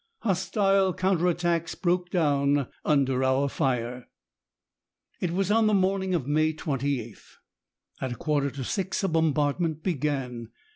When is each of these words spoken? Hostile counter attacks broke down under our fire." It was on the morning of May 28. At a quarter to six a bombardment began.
Hostile 0.23 0.95
counter 0.95 1.27
attacks 1.27 1.75
broke 1.75 2.09
down 2.09 2.67
under 2.83 3.23
our 3.23 3.47
fire." 3.47 4.07
It 5.19 5.29
was 5.29 5.51
on 5.51 5.67
the 5.67 5.75
morning 5.75 6.15
of 6.15 6.25
May 6.25 6.53
28. 6.53 7.15
At 8.01 8.13
a 8.13 8.15
quarter 8.15 8.49
to 8.49 8.63
six 8.63 9.03
a 9.03 9.07
bombardment 9.07 9.83
began. 9.83 10.49